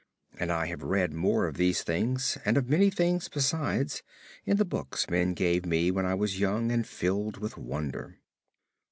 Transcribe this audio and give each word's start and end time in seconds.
And 0.39 0.51
I 0.51 0.65
have 0.65 0.81
read 0.81 1.13
more 1.13 1.45
of 1.45 1.57
these 1.57 1.83
things, 1.83 2.35
and 2.43 2.57
of 2.57 2.67
many 2.67 2.89
things 2.89 3.29
besides, 3.29 4.01
in 4.45 4.57
the 4.57 4.65
books 4.65 5.07
men 5.11 5.35
gave 5.35 5.63
me 5.63 5.91
when 5.91 6.07
I 6.07 6.15
was 6.15 6.39
young 6.39 6.71
and 6.71 6.87
filled 6.87 7.37
with 7.37 7.55
wonder. 7.55 8.17